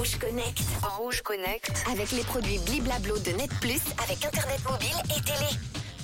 Rouge 0.00 0.16
Connect. 0.18 0.62
Rouge 0.96 1.20
Connect. 1.20 1.84
Avec 1.92 2.10
les 2.12 2.22
produits 2.22 2.56
Bliblablo 2.64 3.18
de 3.18 3.32
Net 3.32 3.50
Plus 3.60 3.82
avec 4.02 4.24
Internet 4.24 4.58
mobile 4.64 4.96
et 5.14 5.20
télé. 5.20 5.50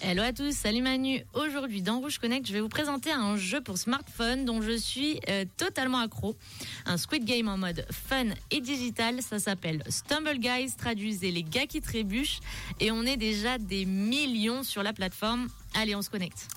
Hello 0.00 0.22
à 0.22 0.32
tous, 0.32 0.56
salut 0.56 0.80
Manu. 0.80 1.22
Aujourd'hui 1.34 1.82
dans 1.82 2.00
Rouge 2.00 2.16
Connect, 2.18 2.46
je 2.46 2.54
vais 2.54 2.62
vous 2.62 2.70
présenter 2.70 3.12
un 3.12 3.36
jeu 3.36 3.60
pour 3.60 3.76
smartphone 3.76 4.46
dont 4.46 4.62
je 4.62 4.78
suis 4.78 5.20
euh, 5.28 5.44
totalement 5.58 5.98
accro. 5.98 6.38
Un 6.86 6.96
Squid 6.96 7.26
Game 7.26 7.48
en 7.48 7.58
mode 7.58 7.84
fun 7.90 8.28
et 8.50 8.62
digital. 8.62 9.20
Ça 9.20 9.38
s'appelle 9.38 9.82
Stumble 9.90 10.38
Guys, 10.38 10.72
traduisez 10.78 11.30
les 11.30 11.42
gars 11.42 11.66
qui 11.66 11.82
trébuchent. 11.82 12.40
Et 12.80 12.90
on 12.90 13.02
est 13.02 13.18
déjà 13.18 13.58
des 13.58 13.84
millions 13.84 14.62
sur 14.62 14.82
la 14.82 14.94
plateforme. 14.94 15.48
Allez, 15.74 15.94
on 15.94 16.00
se 16.00 16.08
connecte. 16.08 16.48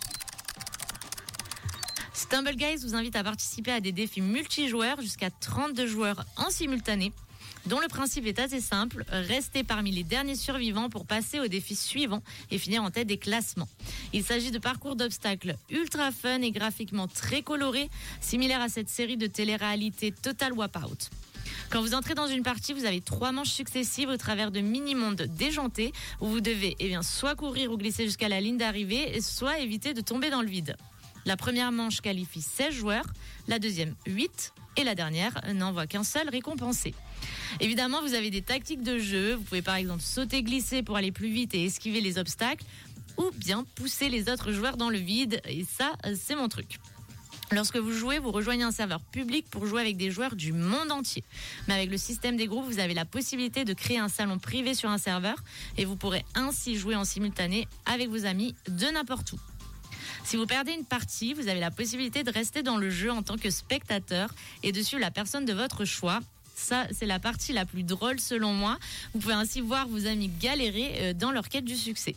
Stumble 2.14 2.56
Guys 2.56 2.78
vous 2.78 2.96
invite 2.96 3.18
à 3.18 3.26
participer 3.26 3.74
à 3.74 3.82
des 3.82 3.92
défis 3.92 4.22
multijoueurs 4.22 5.02
jusqu'à 5.02 5.30
32 5.30 5.86
joueurs 5.86 6.24
en 6.38 6.50
simultané 6.50 7.12
dont 7.66 7.80
le 7.80 7.88
principe 7.88 8.26
est 8.28 8.40
assez 8.40 8.62
simple, 8.62 9.06
rester 9.10 9.64
parmi 9.64 9.92
les 9.92 10.04
derniers 10.04 10.36
survivants 10.36 10.90
pour 10.90 11.06
passer 11.06 11.40
au 11.40 11.48
défi 11.48 11.76
suivant 11.76 12.22
et 12.52 12.58
finir 12.58 12.84
en 12.84 12.92
tête 12.92 13.08
des 13.08 13.18
classements. 13.18 13.68
Il 14.14 14.24
s'agit 14.24 14.52
de 14.52 14.60
parcours 14.60 14.96
d'obstacles 14.96 15.56
ultra 15.70 16.12
fun 16.12 16.42
et 16.42 16.52
graphiquement 16.52 17.08
très 17.08 17.42
colorés, 17.42 17.90
similaires 18.22 18.62
à 18.62 18.70
cette 18.70 18.90
série 18.90 19.18
de 19.18 19.28
télé-réalité 19.28 20.12
Total 20.12 20.54
Wipeout. 20.54 21.10
Quand 21.70 21.82
vous 21.82 21.96
entrez 21.96 22.14
dans 22.14 22.28
une 22.28 22.44
partie, 22.44 22.74
vous 22.74 22.86
avez 22.86 23.02
trois 23.02 23.32
manches 23.32 23.50
successives 23.50 24.10
au 24.10 24.18
travers 24.18 24.52
de 24.52 24.62
mini-mondes 24.62 25.24
déjantés 25.38 25.92
où 26.22 26.28
vous 26.28 26.42
devez 26.42 26.76
eh 26.80 26.96
soit 27.02 27.36
courir 27.36 27.72
ou 27.72 27.78
glisser 27.78 28.06
jusqu'à 28.06 28.30
la 28.30 28.40
ligne 28.40 28.58
d'arrivée, 28.58 29.20
soit 29.22 29.60
éviter 29.60 29.94
de 29.94 30.02
tomber 30.02 30.30
dans 30.30 30.42
le 30.42 30.48
vide. 30.48 30.76
La 31.26 31.38
première 31.38 31.72
manche 31.72 32.02
qualifie 32.02 32.42
16 32.42 32.74
joueurs, 32.74 33.06
la 33.48 33.58
deuxième 33.58 33.96
8 34.06 34.54
et 34.78 34.84
la 34.84 34.94
dernière 34.94 35.42
n'envoie 35.54 35.88
qu'un 35.88 36.04
seul 36.04 36.30
récompensé. 36.30 36.94
Évidemment, 37.60 38.02
vous 38.02 38.14
avez 38.14 38.30
des 38.30 38.44
tactiques 38.44 38.84
de 38.84 39.00
jeu. 39.00 39.34
Vous 39.34 39.44
pouvez 39.44 39.64
par 39.64 39.76
exemple 39.76 40.04
sauter, 40.04 40.44
glisser 40.44 40.84
pour 40.84 40.98
aller 40.98 41.12
plus 41.12 41.30
vite 41.30 41.56
et 41.56 41.66
esquiver 41.66 42.02
les 42.02 42.20
obstacles 42.20 42.66
ou 43.18 43.32
bien 43.38 43.66
pousser 43.76 44.10
les 44.10 44.30
autres 44.30 44.52
joueurs 44.52 44.78
dans 44.78 44.90
le 44.90 44.98
vide. 44.98 45.42
Et 45.46 45.66
ça, 45.66 45.94
c'est 46.16 46.36
mon 46.36 46.48
truc. 46.48 46.80
Lorsque 47.52 47.78
vous 47.78 47.92
jouez, 47.92 48.20
vous 48.20 48.32
rejoignez 48.32 48.64
un 48.64 48.72
serveur 48.72 49.02
public 49.02 49.46
pour 49.50 49.66
jouer 49.66 49.82
avec 49.82 49.98
des 49.98 50.12
joueurs 50.12 50.36
du 50.36 50.52
monde 50.52 50.92
entier. 50.92 51.24
Mais 51.68 51.76
avec 51.76 51.90
le 51.90 51.98
système 51.98 52.38
des 52.38 52.48
groupes, 52.48 52.66
vous 52.66 52.80
avez 52.80 52.94
la 52.94 53.06
possibilité 53.06 53.66
de 53.66 53.74
créer 53.74 54.00
un 54.00 54.10
salon 54.10 54.40
privé 54.40 54.74
sur 54.74 54.90
un 54.90 54.98
serveur 54.98 55.36
et 55.78 55.86
vous 55.86 55.96
pourrez 55.96 56.26
ainsi 56.36 56.76
jouer 56.76 56.96
en 56.96 57.06
simultané 57.06 57.68
avec 57.86 58.10
vos 58.10 58.26
amis 58.26 58.56
de 58.68 58.88
n'importe 58.88 59.34
où. 59.34 59.40
Si 60.26 60.38
vous 60.38 60.48
perdez 60.48 60.72
une 60.72 60.86
partie, 60.86 61.36
vous 61.36 61.48
avez 61.50 61.60
la 61.60 61.70
possibilité 61.70 62.24
de 62.24 62.32
rester 62.32 62.64
dans 62.64 62.78
le 62.78 62.90
jeu 62.90 63.12
en 63.12 63.22
tant 63.22 63.38
que 63.38 63.52
spectateur 63.52 64.34
et 64.64 64.72
de 64.72 64.82
suivre 64.82 65.00
la 65.00 65.12
personne 65.12 65.46
de 65.46 65.54
votre 65.54 65.86
choix. 65.86 66.20
Ça, 66.56 66.88
c'est 66.92 67.06
la 67.06 67.20
partie 67.20 67.54
la 67.54 67.64
plus 67.64 67.84
drôle 67.84 68.20
selon 68.20 68.52
moi. 68.52 68.80
Vous 69.14 69.20
pouvez 69.20 69.36
ainsi 69.36 69.62
voir 69.62 69.88
vos 69.88 70.08
amis 70.08 70.32
galérer 70.40 70.94
euh, 70.96 71.14
dans 71.14 71.30
leur 71.30 71.48
quête 71.48 71.66
du 71.66 71.76
succès. 71.76 72.16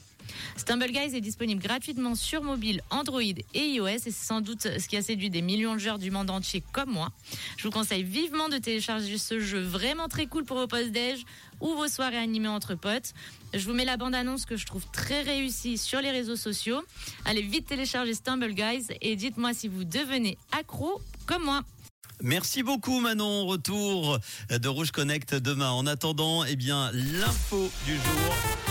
Stumble 0.56 0.90
Guys 0.90 1.16
est 1.16 1.20
disponible 1.20 1.62
gratuitement 1.62 2.14
sur 2.14 2.42
mobile, 2.42 2.82
Android 2.90 3.20
et 3.20 3.44
iOS 3.54 3.86
et 3.86 3.98
c'est 3.98 4.10
sans 4.10 4.40
doute 4.40 4.62
ce 4.62 4.88
qui 4.88 4.96
a 4.96 5.02
séduit 5.02 5.30
des 5.30 5.42
millions 5.42 5.74
de 5.74 5.78
joueurs 5.78 5.98
du 5.98 6.10
monde 6.10 6.30
entier 6.30 6.62
comme 6.72 6.90
moi. 6.90 7.10
Je 7.56 7.64
vous 7.64 7.70
conseille 7.70 8.02
vivement 8.02 8.48
de 8.48 8.58
télécharger 8.58 9.18
ce 9.18 9.40
jeu 9.40 9.60
vraiment 9.60 10.08
très 10.08 10.26
cool 10.26 10.44
pour 10.44 10.58
vos 10.58 10.66
post-déj 10.66 11.24
ou 11.60 11.74
vos 11.74 11.88
soirées 11.88 12.18
animées 12.18 12.48
entre 12.48 12.74
potes. 12.74 13.14
Je 13.54 13.64
vous 13.64 13.72
mets 13.72 13.84
la 13.84 13.96
bande-annonce 13.96 14.44
que 14.44 14.56
je 14.56 14.66
trouve 14.66 14.86
très 14.92 15.22
réussie 15.22 15.78
sur 15.78 16.00
les 16.00 16.10
réseaux 16.10 16.36
sociaux. 16.36 16.80
Allez 17.24 17.42
vite 17.42 17.66
télécharger 17.66 18.14
Stumble 18.14 18.52
Guys 18.52 18.86
et 19.00 19.16
dites-moi 19.16 19.54
si 19.54 19.68
vous 19.68 19.84
devenez 19.84 20.38
accro 20.52 21.00
comme 21.26 21.44
moi. 21.44 21.62
Merci 22.20 22.62
beaucoup 22.64 22.98
Manon, 23.00 23.46
retour 23.46 24.18
de 24.50 24.68
Rouge 24.68 24.90
Connect 24.90 25.34
demain. 25.34 25.70
En 25.70 25.86
attendant, 25.86 26.44
eh 26.44 26.56
bien, 26.56 26.90
l'info 26.92 27.70
du 27.86 27.94
jour. 27.94 28.67